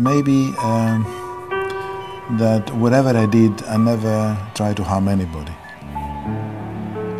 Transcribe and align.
maybe 0.00 0.54
um, 0.58 1.04
that 2.38 2.70
whatever 2.74 3.10
I 3.10 3.26
did, 3.26 3.62
I 3.64 3.76
never 3.76 4.36
tried 4.54 4.76
to 4.78 4.84
harm 4.84 5.08
anybody. 5.08 5.52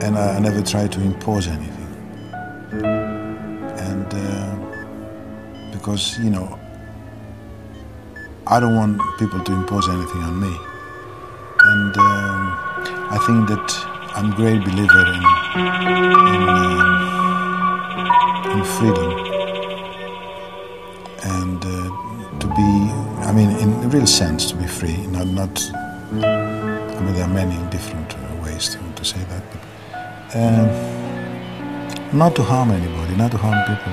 And 0.03 0.17
I, 0.17 0.37
I 0.37 0.39
never 0.41 0.62
tried 0.62 0.91
to 0.93 1.03
impose 1.03 1.47
anything. 1.47 1.89
And 2.73 4.15
uh, 4.15 4.57
because, 5.73 6.19
you 6.21 6.30
know, 6.30 6.59
I 8.47 8.59
don't 8.61 8.74
want 8.74 9.01
people 9.19 9.45
to 9.45 9.52
impose 9.52 9.87
anything 9.88 10.23
on 10.23 10.41
me. 10.41 10.57
And 11.62 11.97
um, 11.99 12.57
I 13.10 13.19
think 13.27 13.49
that 13.51 13.71
I'm 14.16 14.33
a 14.33 14.37
great 14.37 14.65
believer 14.65 15.07
in, 15.07 15.23
in, 16.35 16.49
uh, 16.49 16.97
in 18.55 18.65
freedom. 18.65 19.12
And 21.23 21.65
uh, 21.65 21.90
be, 22.60 22.70
I 23.28 23.32
mean, 23.32 23.50
in 23.62 23.80
the 23.80 23.88
real 23.88 24.06
sense, 24.06 24.50
to 24.50 24.56
be 24.56 24.66
free, 24.66 24.98
not, 25.16 25.27
not 25.41 25.55
I 26.12 26.98
mean, 27.02 27.14
there 27.14 27.24
are 27.24 27.34
many 27.42 27.56
different 27.70 28.09
uh, 28.14 28.20
ways 28.45 28.68
to, 28.73 28.78
to 28.98 29.05
say 29.05 29.20
that, 29.30 29.42
but 29.52 29.60
um, 30.41 30.68
not 32.18 32.34
to 32.37 32.42
harm 32.42 32.70
anybody, 32.70 33.16
not 33.16 33.30
to 33.30 33.38
harm 33.38 33.59
people. 33.70 33.92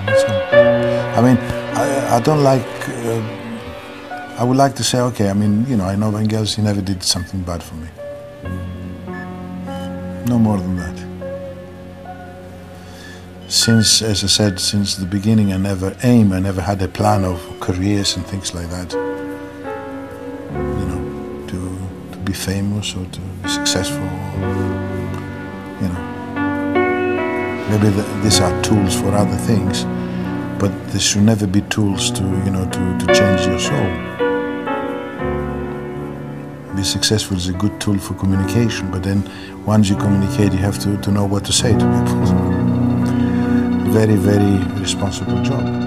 I 1.18 1.22
mean, 1.22 1.38
I, 1.82 2.18
I 2.18 2.20
don't 2.20 2.44
like. 2.44 2.68
Uh, 2.90 3.22
I 4.40 4.44
would 4.44 4.58
like 4.58 4.76
to 4.76 4.84
say, 4.84 5.00
okay, 5.00 5.30
I 5.30 5.34
mean, 5.34 5.66
you 5.68 5.78
know, 5.78 5.86
I 5.86 5.96
know 5.96 6.12
Vangelis, 6.12 6.56
he 6.56 6.62
never 6.62 6.82
did 6.82 7.02
something 7.02 7.42
bad 7.42 7.64
for 7.64 7.76
me. 7.76 7.88
No 10.28 10.38
more 10.38 10.58
than 10.58 10.76
that. 10.76 10.98
Since, 13.48 14.02
as 14.02 14.24
I 14.24 14.28
said, 14.28 14.60
since 14.60 14.96
the 14.96 15.06
beginning, 15.06 15.54
I 15.54 15.58
never 15.58 15.96
aim, 16.04 16.34
I 16.34 16.40
never 16.40 16.62
had 16.62 16.82
a 16.82 16.88
plan 16.88 17.24
of 17.24 17.40
careers 17.68 18.16
and 18.16 18.26
things 18.26 18.54
like 18.54 18.70
that. 18.70 18.94
You 20.54 20.86
know, 20.90 21.02
to, 21.52 21.58
to 22.14 22.18
be 22.20 22.34
famous 22.34 22.96
or 22.96 23.06
to 23.06 23.20
be 23.44 23.50
successful. 23.50 24.08
You 25.82 25.90
know, 25.92 26.04
maybe 27.70 27.90
the, 27.90 28.04
these 28.24 28.40
are 28.40 28.54
tools 28.64 28.96
for 29.00 29.10
other 29.10 29.40
things, 29.50 29.84
but 30.62 30.72
they 30.92 31.00
should 31.00 31.24
never 31.24 31.46
be 31.46 31.62
tools 31.64 32.10
to, 32.12 32.24
you 32.46 32.52
know, 32.56 32.66
to, 32.76 33.06
to 33.06 33.14
change 33.14 33.42
your 33.46 33.60
soul 33.60 34.18
be 36.78 36.84
successful 36.84 37.36
is 37.36 37.48
a 37.48 37.54
good 37.54 37.82
tool 37.82 37.98
for 37.98 38.14
communication, 38.14 38.92
but 38.92 39.02
then 39.02 39.28
once 39.66 39.90
you 39.90 39.96
communicate, 39.96 40.52
you 40.52 40.60
have 40.60 40.78
to, 40.78 40.96
to 41.02 41.10
know 41.12 41.26
what 41.26 41.44
to 41.44 41.52
say 41.52 41.72
to 41.72 41.78
people. 41.80 42.26
very, 43.92 44.16
very 44.16 44.64
responsible 44.80 45.42
job. 45.42 45.87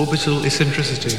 Orbital 0.00 0.40
eccentricity, 0.46 1.12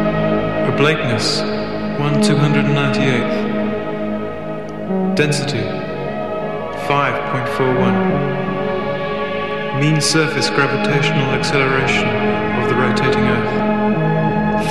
Oblateness 0.72 1.26
1 2.00 2.22
298th. 2.22 3.54
Density 5.14 5.64
5.41. 6.88 9.80
Mean 9.80 10.00
surface 10.00 10.50
gravitational 10.50 11.30
acceleration 11.30 12.08
of 12.60 12.68
the 12.68 12.74
rotating 12.74 13.24
Earth 13.24 13.52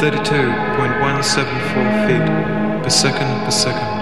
32.174 0.01 2.07
feet 2.07 2.25
per 2.83 2.89
second 2.89 3.45
per 3.45 3.51
second. 3.51 3.92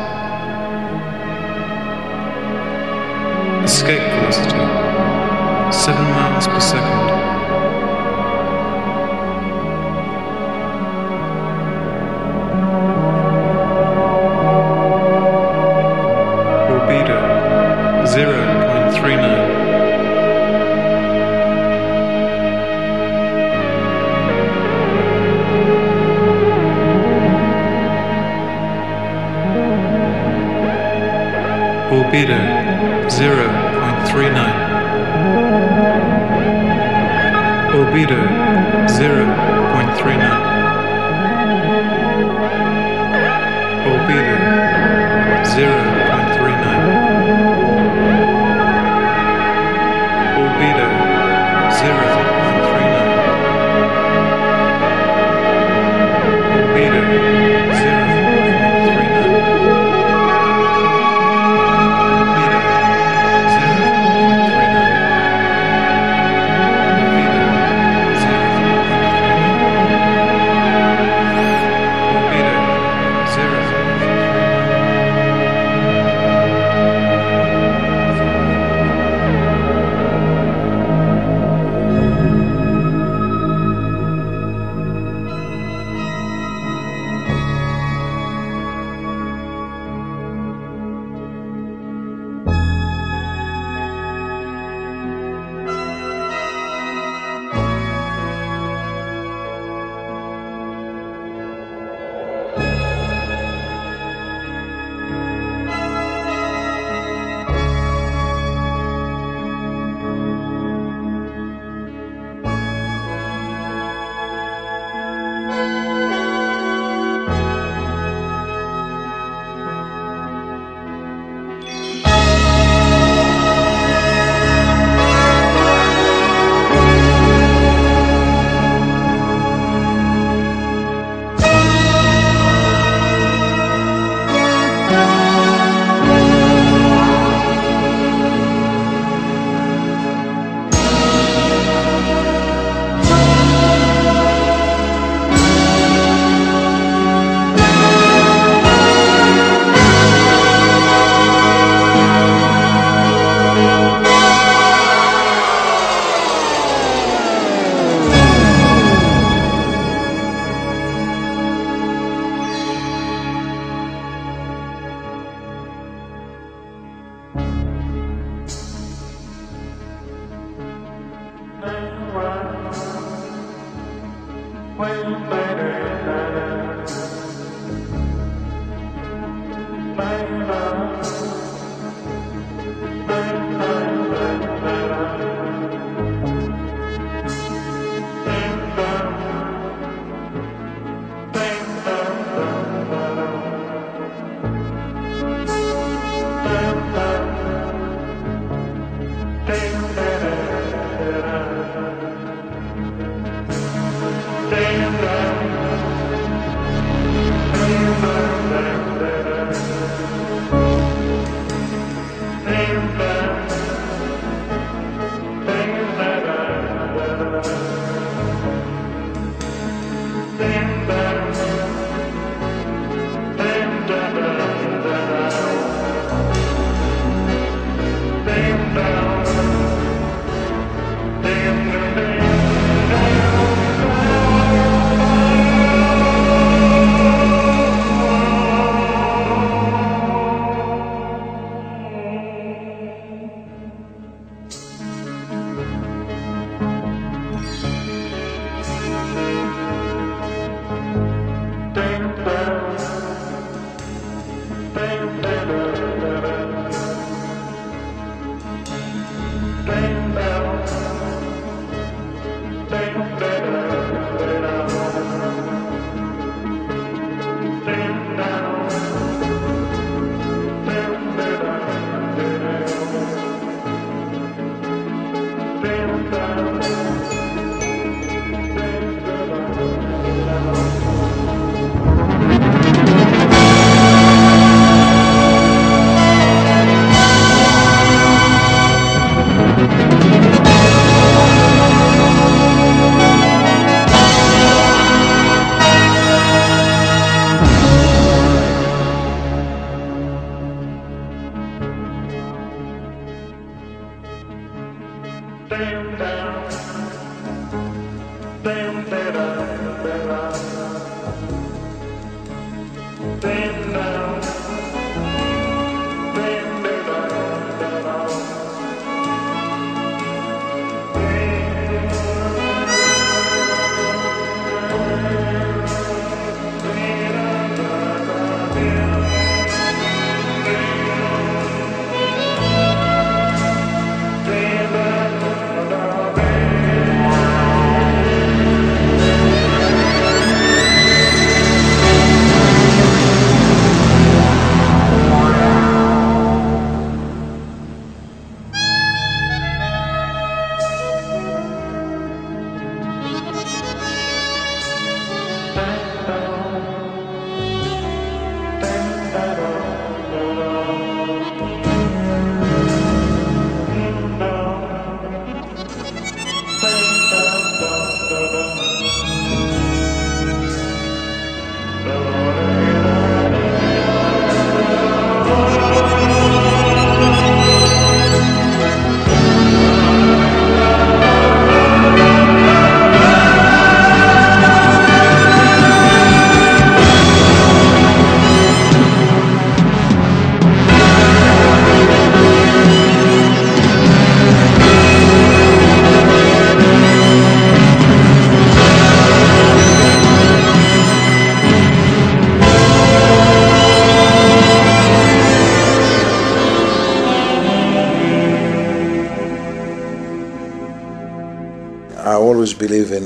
0.39. 18.12 18.51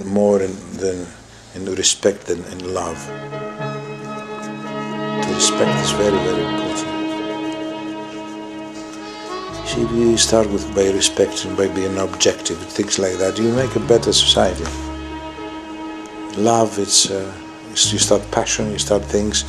more 0.03 0.41
in, 0.41 0.55
than 0.77 1.07
in 1.55 1.65
respect 1.75 2.27
than 2.27 2.43
in 2.45 2.73
love. 2.73 2.99
To 5.23 5.33
respect 5.33 5.71
is 5.83 5.91
very, 5.91 6.17
very 6.27 6.43
important. 6.43 6.91
See, 9.67 9.81
if 9.81 9.91
you 9.91 10.17
start 10.17 10.49
with 10.51 10.65
by 10.75 10.89
respecting, 10.91 11.55
by 11.55 11.67
being 11.69 11.97
objective, 11.97 12.57
things 12.57 12.99
like 12.99 13.17
that, 13.17 13.37
you 13.39 13.51
make 13.53 13.75
a 13.75 13.79
better 13.79 14.11
society. 14.11 14.65
Love, 16.37 16.77
it's, 16.77 17.09
uh, 17.09 17.33
you 17.69 17.75
start 17.75 18.29
passion, 18.31 18.71
you 18.71 18.79
start 18.79 19.03
things, 19.03 19.45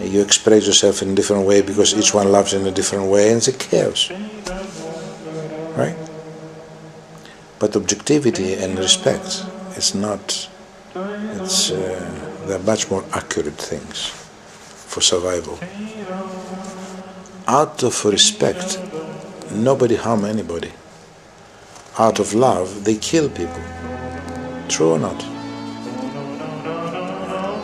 you 0.00 0.22
express 0.22 0.66
yourself 0.66 1.02
in 1.02 1.10
a 1.10 1.14
different 1.14 1.46
way 1.46 1.60
because 1.60 1.94
each 1.94 2.14
one 2.14 2.32
loves 2.32 2.54
in 2.54 2.66
a 2.66 2.70
different 2.70 3.10
way, 3.10 3.28
and 3.28 3.36
it's 3.36 3.48
a 3.48 3.52
chaos. 3.52 4.10
Right? 5.76 5.96
But 7.58 7.76
objectivity 7.76 8.54
and 8.54 8.78
respect 8.78 9.44
is 9.84 9.94
not, 9.94 10.48
it's, 10.94 11.70
uh, 11.70 12.46
they're 12.46 12.66
much 12.72 12.90
more 12.90 13.04
accurate 13.12 13.60
things 13.70 13.98
for 14.90 15.00
survival. 15.00 15.58
Out 17.46 17.82
of 17.82 18.04
respect, 18.04 18.80
nobody 19.52 19.96
harm 19.96 20.24
anybody. 20.24 20.72
Out 21.98 22.18
of 22.18 22.32
love, 22.34 22.84
they 22.84 22.96
kill 22.96 23.28
people. 23.28 23.64
True 24.68 24.92
or 24.92 24.98
not? 24.98 25.20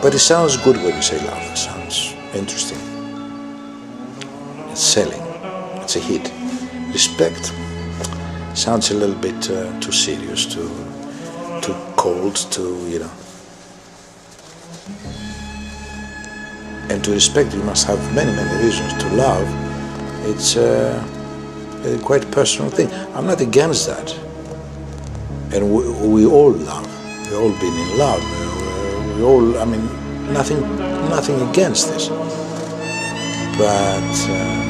But 0.03 0.15
it 0.15 0.21
sounds 0.33 0.57
good 0.59 0.77
when 0.77 0.95
you 0.97 1.03
say 1.03 1.19
love. 1.27 1.43
It 1.53 1.57
sounds 1.57 2.15
interesting. 2.35 2.81
It's 4.71 4.83
selling. 4.95 5.25
It's 5.83 5.97
a 5.97 6.01
hit. 6.01 6.31
Respect 6.93 7.53
sounds 8.55 8.91
a 8.91 8.95
little 8.95 9.21
bit 9.27 9.51
uh, 9.51 9.81
too 9.81 9.93
serious, 9.93 10.45
too 10.47 10.69
cold, 12.01 12.37
too 12.51 12.89
you 12.89 12.99
know. 12.99 13.11
and 16.91 17.05
to 17.05 17.13
respect 17.13 17.53
you 17.55 17.63
must 17.63 17.87
have 17.87 18.01
many, 18.15 18.33
many 18.33 18.65
reasons 18.65 18.93
to 19.03 19.09
love. 19.15 19.47
It's 20.27 20.57
uh, 20.57 20.99
a 21.85 21.99
quite 22.03 22.29
personal 22.33 22.71
thing. 22.71 22.91
I'm 23.15 23.27
not 23.27 23.41
against 23.41 23.87
that. 23.87 24.11
And 25.55 25.73
we, 25.73 25.83
we 26.09 26.27
all 26.27 26.53
love. 26.53 26.87
We've 27.27 27.39
all 27.39 27.53
been 27.61 27.77
in 27.85 27.99
love. 27.99 28.23
Uh, 28.25 29.15
we 29.17 29.23
all, 29.23 29.59
I 29.59 29.65
mean, 29.67 29.87
nothing, 30.33 30.61
nothing 31.11 31.39
against 31.51 31.89
this. 31.93 32.09
But 33.59 34.15
uh, 34.29 34.61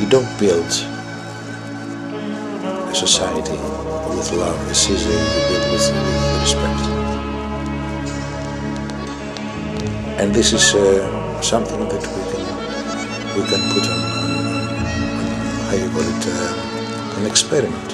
you 0.00 0.08
don't 0.08 0.32
build 0.40 0.70
a 2.90 2.94
society 2.94 3.83
with 4.16 4.32
love. 4.32 4.58
It's 4.70 4.88
easier 4.88 5.12
you 5.12 5.40
build 5.48 5.72
with, 5.72 5.86
respect. 6.40 6.80
And 10.20 10.34
this 10.34 10.52
is 10.52 10.74
uh, 10.74 11.40
something 11.42 11.80
that 11.88 12.04
we 12.14 12.22
can 12.30 12.44
we 13.36 13.42
can 13.50 13.62
put 13.72 13.84
on, 13.90 14.00
on, 14.20 14.34
how 15.66 15.74
you 15.74 15.88
call 15.90 16.06
it 16.14 16.24
uh, 16.28 17.18
an 17.18 17.26
experiment 17.26 17.90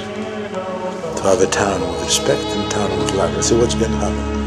to 1.16 1.22
have 1.22 1.40
a 1.40 1.46
town 1.46 1.80
with 1.80 2.04
respect 2.04 2.44
and 2.44 2.66
a 2.66 2.70
town 2.70 2.90
with 2.98 3.14
love 3.14 3.34
and 3.34 3.44
see 3.44 3.56
what's 3.56 3.74
going 3.74 3.90
to 3.90 3.96
happen. 3.96 4.39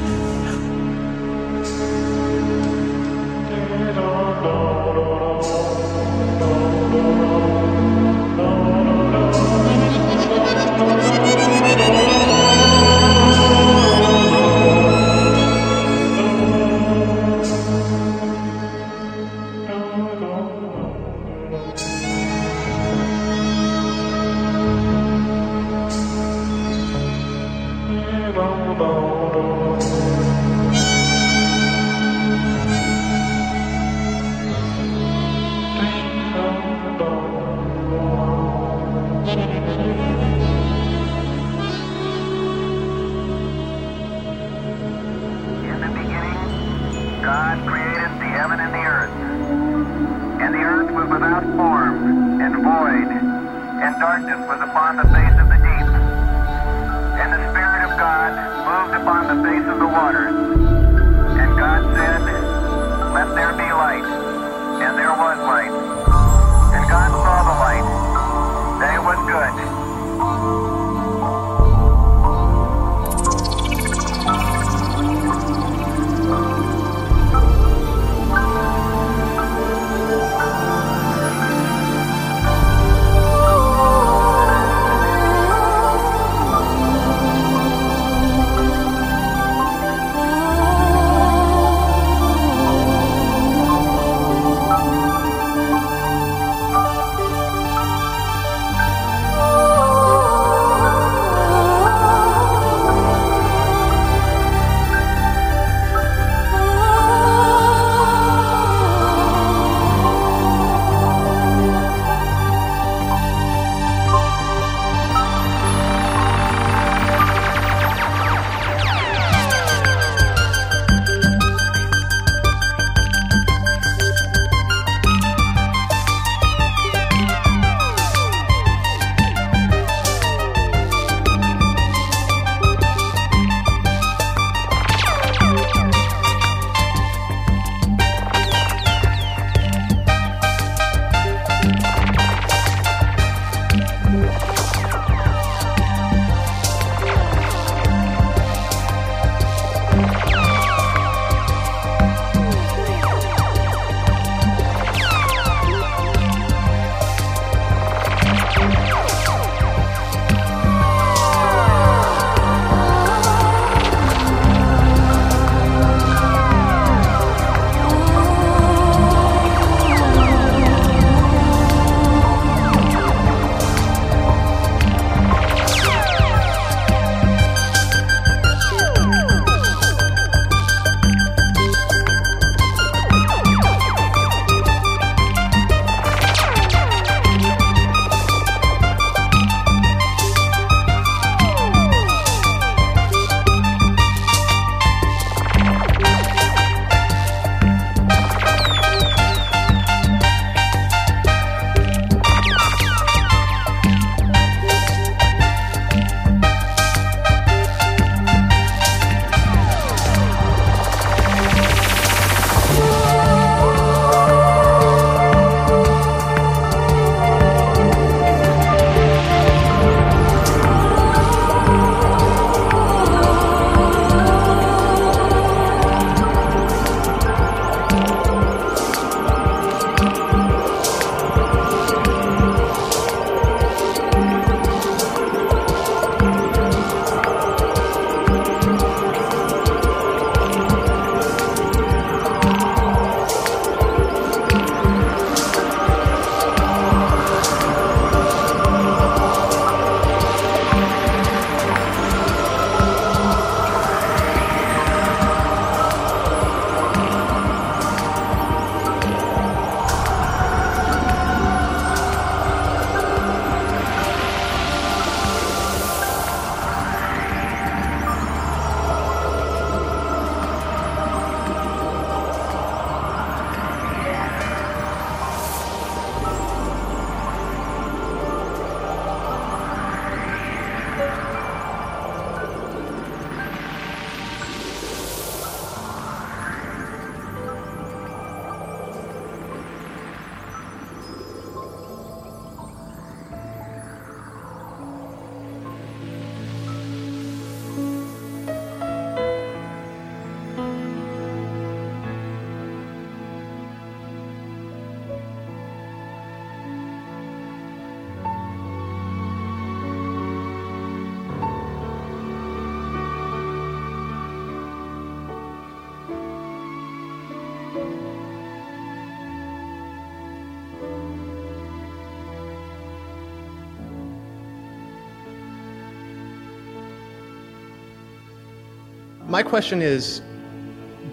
My 329.33 329.41
question 329.41 329.81
is 329.81 330.21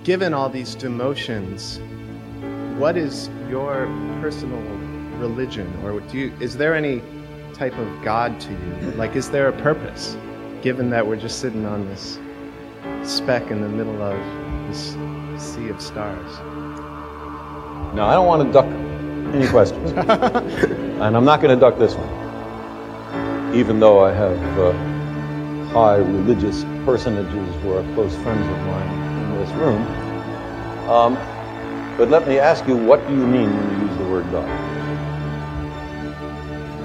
given 0.05 0.35
all 0.35 0.51
these 0.51 0.77
demotions, 0.77 1.81
what 2.77 2.95
is 2.95 3.31
your 3.49 3.87
personal 4.21 4.61
religion? 5.19 5.67
Or 5.83 6.01
do 6.01 6.19
you, 6.19 6.33
is 6.39 6.59
there 6.59 6.75
any 6.75 7.01
type 7.55 7.73
of 7.79 7.89
God 8.05 8.39
to 8.41 8.53
you? 8.53 8.91
Like, 8.91 9.17
is 9.17 9.31
there 9.31 9.49
a 9.49 9.55
purpose, 9.63 10.19
given 10.61 10.91
that 10.91 11.07
we're 11.07 11.17
just 11.17 11.41
sitting 11.41 11.65
on 11.65 11.87
this 11.87 12.19
speck 13.05 13.51
in 13.51 13.63
the 13.63 13.71
middle 13.71 14.03
of 14.03 14.19
this 14.69 14.91
sea 15.43 15.71
of 15.71 15.81
stars? 15.81 16.31
No, 17.95 18.05
I 18.05 18.13
don't 18.13 18.27
want 18.27 18.47
to 18.47 18.53
duck 18.53 18.67
any 19.35 19.49
questions. 19.49 19.93
and 19.97 21.17
I'm 21.17 21.25
not 21.25 21.41
going 21.41 21.59
to 21.59 21.59
duck 21.59 21.79
this 21.79 21.95
one. 21.95 23.57
Even 23.57 23.81
though 23.81 24.05
I 24.05 24.13
have 24.13 24.59
uh, 24.59 24.90
high 25.73 25.97
religious 25.97 26.65
personages 26.85 27.63
who 27.63 27.73
are 27.73 27.83
close 27.95 28.15
friends 28.17 28.47
of 28.47 28.59
mine 28.67 28.89
in 29.23 29.39
this 29.39 29.51
room. 29.53 29.83
Um, 30.89 31.15
but 31.97 32.11
let 32.11 32.27
me 32.27 32.39
ask 32.39 32.67
you, 32.67 32.77
what 32.77 33.07
do 33.07 33.15
you 33.15 33.27
mean 33.27 33.57
when 33.57 33.71
you 33.71 33.87
use 33.87 33.97
the 33.99 34.05
word 34.05 34.31
God? 34.31 34.49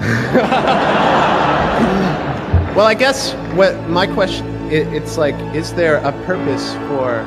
Well, 2.76 2.84
I 2.84 2.92
guess 2.92 3.32
what 3.54 3.88
my 3.88 4.06
question 4.06 4.44
it, 4.70 4.86
it's 4.92 5.16
like, 5.16 5.34
is 5.54 5.72
there 5.72 5.96
a 5.96 6.12
purpose 6.26 6.74
for? 6.88 7.20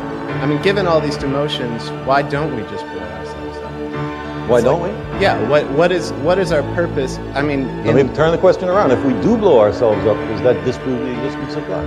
I 0.44 0.46
mean, 0.46 0.62
given 0.62 0.86
all 0.86 1.02
these 1.02 1.18
demotions, 1.18 1.90
why 2.06 2.22
don't 2.22 2.56
we 2.56 2.62
just 2.70 2.86
up? 2.86 3.29
Why 4.50 4.62
don't 4.62 4.82
like- 4.82 4.92
we? 5.14 5.20
Yeah. 5.22 5.48
What 5.48 5.70
what 5.72 5.92
is 5.92 6.12
what 6.24 6.40
is 6.40 6.52
our 6.52 6.64
purpose? 6.74 7.18
I 7.36 7.42
mean, 7.42 7.68
Let 7.86 7.96
in- 7.98 8.08
me 8.08 8.14
turn 8.16 8.32
the 8.32 8.38
question 8.38 8.68
around. 8.68 8.92
If 8.92 9.04
we 9.06 9.14
do 9.22 9.38
blow 9.38 9.60
ourselves 9.60 10.06
up, 10.08 10.18
does 10.30 10.42
that 10.42 10.64
disprove 10.66 11.00
the 11.00 11.12
existence 11.12 11.56
of 11.56 11.68
God? 11.68 11.86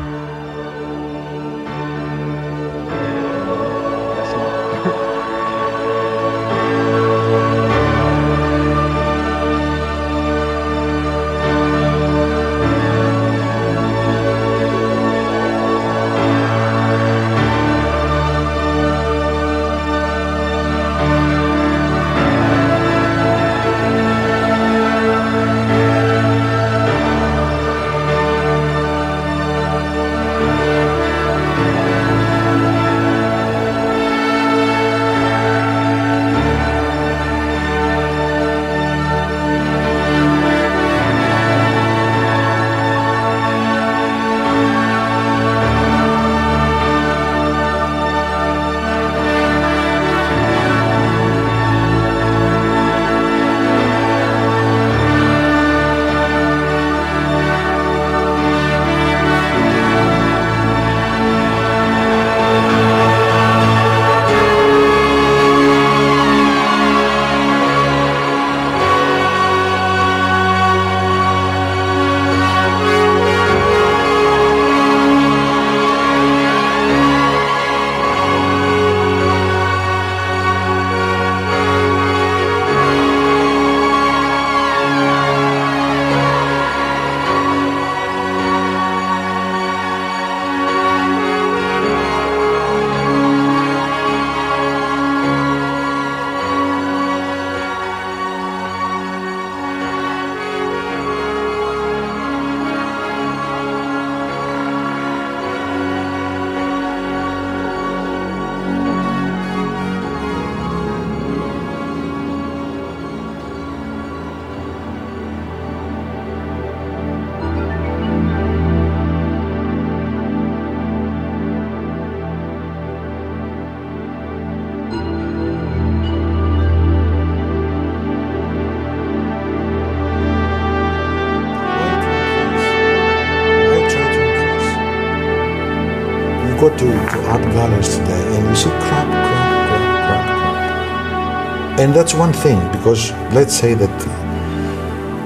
Go 136.62 136.70
to, 136.70 136.84
to 136.84 137.18
art 137.34 137.42
galleries 137.54 137.96
today 137.96 138.22
and 138.36 138.48
you 138.48 138.54
see 138.54 138.70
crap, 138.86 139.06
crap, 139.10 139.68
crap, 139.68 139.84
crap, 140.06 140.26
crap. 140.28 141.80
And 141.80 141.92
that's 141.92 142.14
one 142.14 142.32
thing 142.32 142.60
because 142.70 143.10
let's 143.38 143.52
say 143.52 143.74
that 143.74 143.96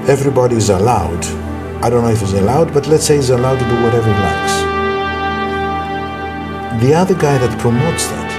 everybody 0.09 0.55
is 0.55 0.69
allowed. 0.71 1.23
I 1.83 1.91
don't 1.91 2.01
know 2.01 2.09
if 2.09 2.21
he's 2.21 2.33
allowed, 2.33 2.73
but 2.73 2.87
let's 2.87 3.05
say 3.05 3.17
he's 3.17 3.29
allowed 3.29 3.59
to 3.59 3.65
do 3.65 3.75
whatever 3.83 4.07
he 4.11 4.19
likes. 4.29 4.55
The 6.81 6.95
other 6.95 7.13
guy 7.13 7.37
that 7.37 7.53
promotes 7.59 8.07
that, 8.07 8.29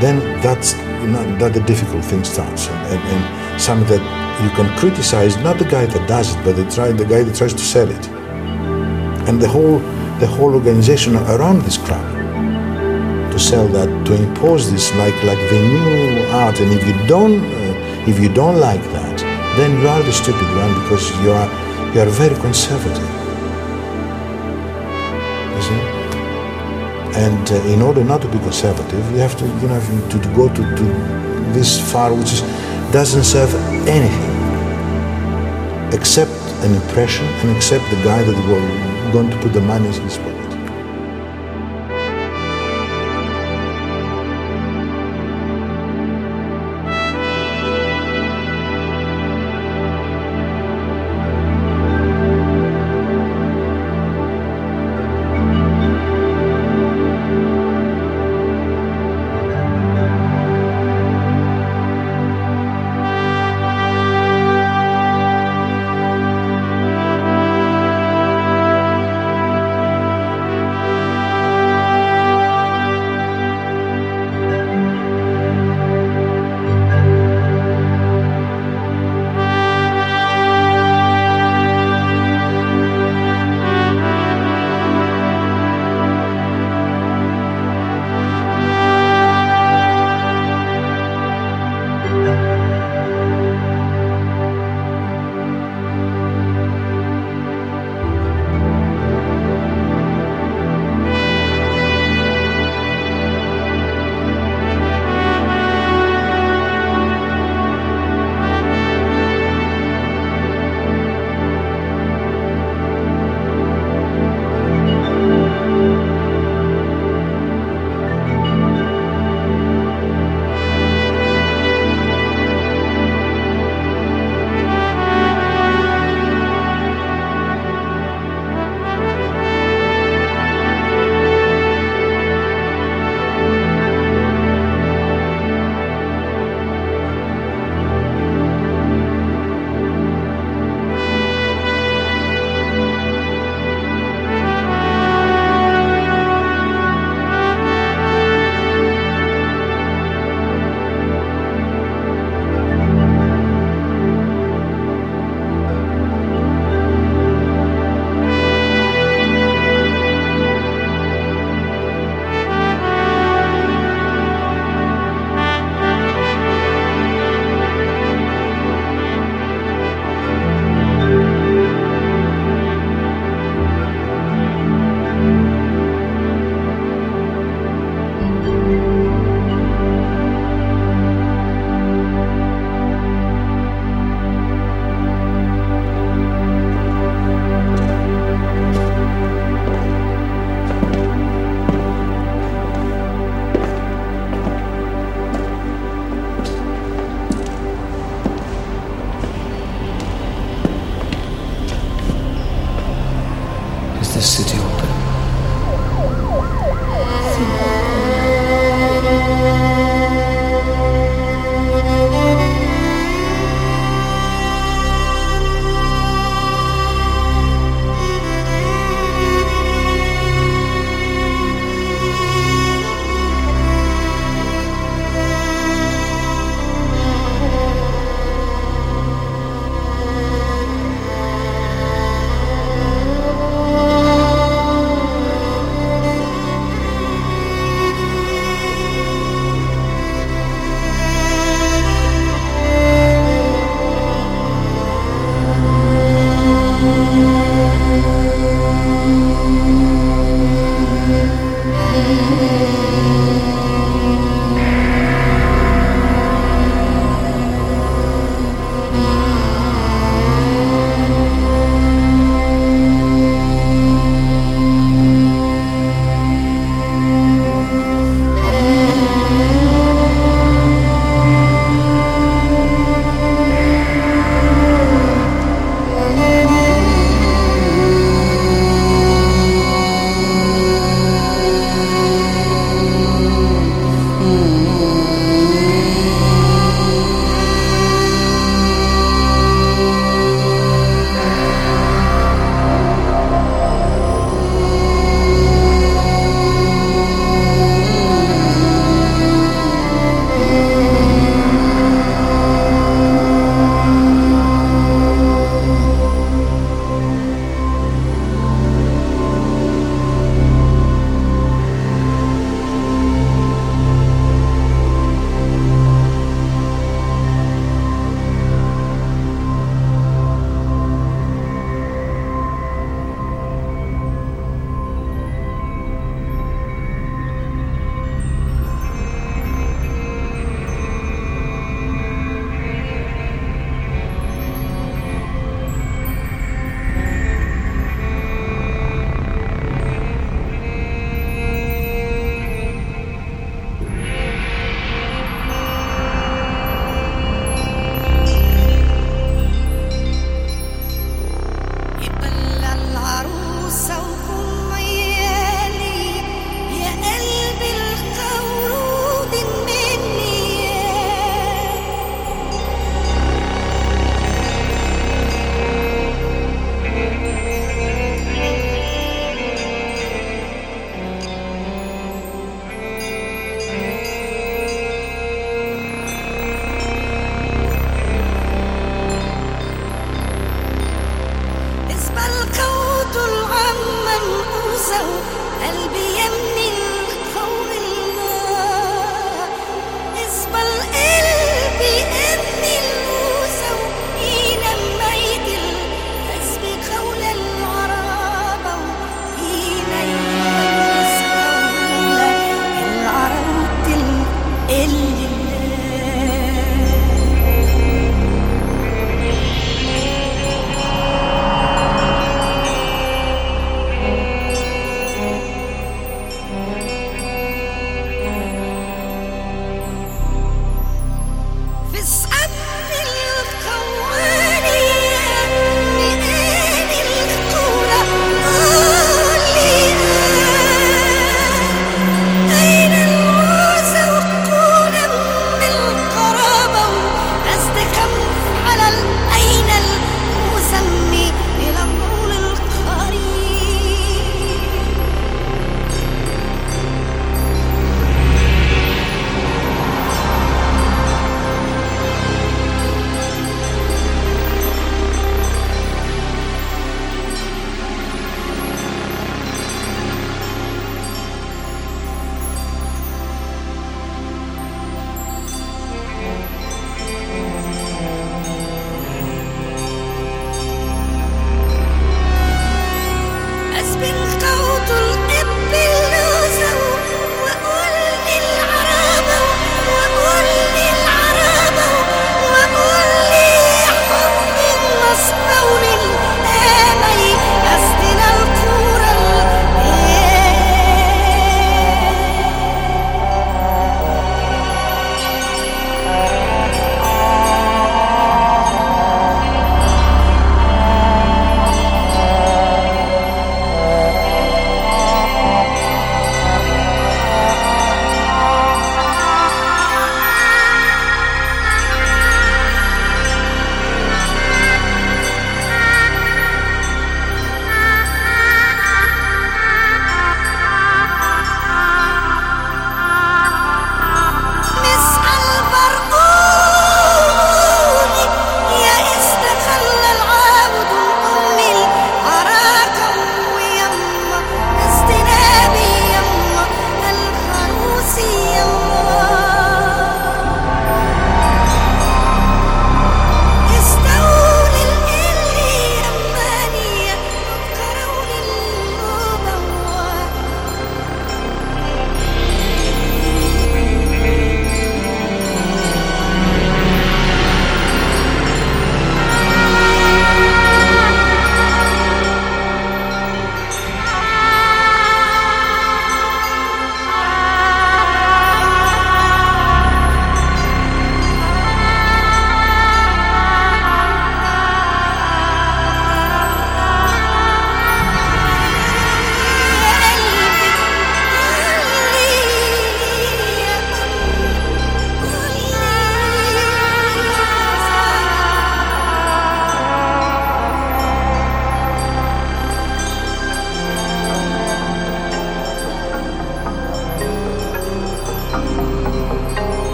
then 0.00 0.20
that's 0.40 0.74
that 1.42 1.52
the 1.52 1.62
difficult 1.62 2.04
thing 2.04 2.22
starts, 2.22 2.68
and, 2.68 2.94
and, 2.94 3.02
and 3.12 3.60
something 3.60 3.88
that 3.88 4.02
you 4.44 4.50
can 4.50 4.68
criticize 4.78 5.36
not 5.38 5.58
the 5.58 5.64
guy 5.64 5.86
that 5.86 6.08
does 6.08 6.36
it, 6.36 6.44
but 6.44 6.54
the, 6.54 6.64
try, 6.70 6.92
the 6.92 7.04
guy 7.04 7.24
that 7.24 7.34
tries 7.34 7.54
to 7.54 7.64
sell 7.74 7.90
it 7.90 8.08
and 9.28 9.42
the 9.42 9.48
whole 9.48 9.80
the 10.20 10.26
whole 10.26 10.54
organization 10.54 11.16
around 11.16 11.62
this 11.62 11.76
crowd 11.76 12.18
to 13.32 13.38
sell 13.38 13.68
that 13.68 13.88
to 14.06 14.14
impose 14.14 14.70
this 14.70 14.94
like 14.96 15.14
like 15.22 15.38
the 15.50 15.60
new 15.74 16.26
art 16.32 16.58
and 16.60 16.72
if 16.72 16.86
you 16.86 16.94
don't 17.06 17.38
uh, 17.44 18.10
if 18.10 18.18
you 18.18 18.28
don't 18.28 18.58
like 18.58 18.82
that 18.92 19.16
then 19.56 19.70
you 19.80 19.88
are 19.88 20.02
the 20.02 20.12
stupid 20.12 20.48
one 20.56 20.72
because 20.82 21.10
you 21.22 21.30
are 21.30 21.48
you 21.94 22.00
are 22.00 22.10
very 22.22 22.34
conservative. 22.36 23.10
You 25.54 25.62
see? 25.68 25.80
And 27.24 27.50
uh, 27.50 27.74
in 27.74 27.80
order 27.80 28.04
not 28.04 28.20
to 28.22 28.28
be 28.28 28.38
conservative 28.38 29.10
you 29.12 29.18
have 29.18 29.36
to 29.38 29.46
you 29.46 29.68
know 29.68 29.80
to, 30.10 30.18
to 30.20 30.28
go 30.34 30.48
to, 30.48 30.62
to 30.78 30.84
this 31.56 31.80
far 31.90 32.12
which 32.14 32.32
is, 32.34 32.42
doesn't 32.92 33.24
serve 33.24 33.54
anything. 33.88 34.34
Except 35.92 36.30
an 36.64 36.74
impression 36.74 37.24
and 37.40 37.56
accept 37.56 37.84
the 37.90 38.00
guy 38.02 38.22
that 38.22 38.36
will 38.48 38.97
going 39.12 39.30
to 39.30 39.36
put 39.38 39.52
the 39.52 39.60
money 39.60 39.86
in 39.86 40.02
his 40.02 40.18
pocket. 40.18 40.37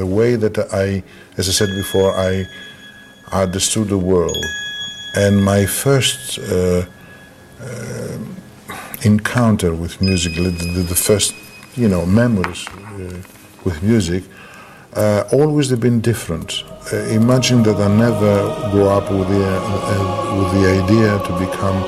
The 0.00 0.06
way 0.06 0.34
that 0.34 0.56
I, 0.72 1.02
as 1.36 1.48
I 1.50 1.52
said 1.52 1.68
before, 1.76 2.10
I 2.16 2.46
understood 3.32 3.88
the 3.88 3.98
world, 3.98 4.44
and 5.14 5.44
my 5.44 5.66
first 5.66 6.38
uh, 6.38 6.86
uh, 7.60 8.18
encounter 9.02 9.74
with 9.74 10.00
music, 10.00 10.34
the, 10.34 10.84
the, 10.88 10.94
first, 10.94 11.34
you 11.76 11.88
know, 11.88 12.06
memories 12.06 12.66
uh, 12.68 13.20
with 13.64 13.82
music, 13.82 14.24
uh, 14.94 15.24
always 15.32 15.68
have 15.70 15.80
been 15.80 16.00
different. 16.00 16.64
Uh, 16.92 16.96
imagine 17.22 17.62
that 17.62 17.76
I 17.76 17.88
never 18.06 18.70
grew 18.70 18.88
up 18.88 19.10
with 19.10 19.28
the, 19.28 19.46
uh, 19.46 20.38
with 20.38 20.50
the 20.58 20.64
idea 20.82 21.10
to 21.28 21.32
become 21.46 21.78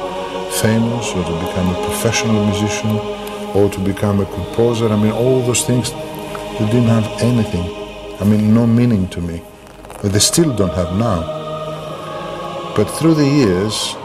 famous 0.60 1.04
or 1.16 1.24
to 1.24 1.34
become 1.46 1.68
a 1.76 1.78
professional 1.86 2.44
musician 2.44 2.90
or 3.56 3.70
to 3.70 3.80
become 3.80 4.20
a 4.20 4.26
composer. 4.26 4.88
I 4.88 4.96
mean, 4.96 5.12
all 5.12 5.40
those 5.40 5.64
things, 5.64 5.90
they 6.58 6.66
didn't 6.66 6.92
have 6.98 7.08
anything. 7.22 7.82
I 8.22 8.24
mean, 8.24 8.54
no 8.54 8.68
meaning 8.68 9.08
to 9.08 9.20
me. 9.20 9.42
But 10.00 10.12
they 10.12 10.20
still 10.20 10.54
don't 10.54 10.72
have 10.74 10.96
now. 10.96 11.22
But 12.76 12.84
through 12.84 13.14
the 13.14 13.26
years, 13.26 13.96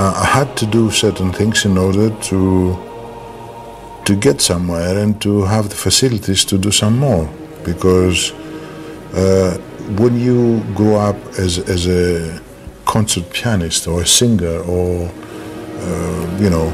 uh, 0.00 0.12
I 0.16 0.24
had 0.24 0.56
to 0.56 0.66
do 0.66 0.90
certain 0.90 1.32
things 1.32 1.64
in 1.64 1.78
order 1.78 2.10
to 2.10 2.76
to 4.04 4.16
get 4.16 4.40
somewhere 4.40 4.98
and 4.98 5.20
to 5.20 5.42
have 5.44 5.68
the 5.68 5.76
facilities 5.76 6.44
to 6.46 6.58
do 6.58 6.72
some 6.72 6.98
more. 6.98 7.30
Because 7.64 8.32
uh, 9.14 9.56
when 10.00 10.18
you 10.18 10.60
grow 10.74 10.96
up 10.96 11.16
as, 11.38 11.58
as 11.58 11.86
a 11.86 12.40
concert 12.84 13.30
pianist 13.32 13.86
or 13.86 14.02
a 14.02 14.06
singer 14.06 14.58
or 14.74 15.08
uh, 15.08 16.38
you 16.40 16.50
know 16.50 16.66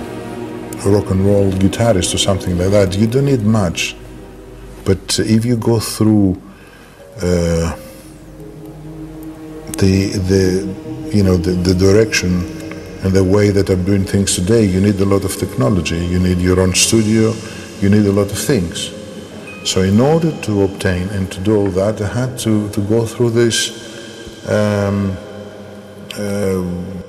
a 0.87 0.89
rock 0.89 1.11
and 1.11 1.21
roll 1.27 1.53
guitarist 1.53 2.15
or 2.15 2.19
something 2.19 2.57
like 2.57 2.71
that, 2.71 2.97
you 2.97 3.07
don't 3.07 3.27
need 3.27 3.43
much. 3.43 3.95
But 4.85 5.19
if 5.19 5.45
you 5.45 5.57
go 5.57 5.79
through 5.79 6.41
uh, 7.17 7.77
the 9.79 10.11
the 10.31 11.13
you 11.17 11.23
know 11.23 11.37
the, 11.37 11.53
the 11.53 11.75
direction 11.75 12.45
and 13.05 13.13
the 13.13 13.25
way 13.25 13.51
that 13.51 13.69
I'm 13.69 13.85
doing 13.85 14.05
things 14.05 14.35
today, 14.35 14.65
you 14.65 14.81
need 14.81 15.01
a 15.01 15.05
lot 15.05 15.25
of 15.25 15.37
technology. 15.37 15.99
You 15.99 16.21
need 16.21 16.39
your 16.39 16.61
own 16.61 16.75
studio. 16.75 17.35
You 17.81 17.91
need 17.91 18.07
a 18.07 18.13
lot 18.13 18.31
of 18.31 18.39
things. 18.39 18.93
So 19.65 19.83
in 19.83 20.01
order 20.01 20.33
to 20.43 20.63
obtain 20.63 21.09
and 21.09 21.31
to 21.33 21.41
do 21.41 21.57
all 21.57 21.71
that, 21.71 22.01
I 22.01 22.09
had 22.09 22.39
to, 22.41 22.69
to 22.71 22.81
go 22.81 23.07
through 23.07 23.31
this 23.31 24.49
um, 24.49 25.17
uh, 26.15 27.02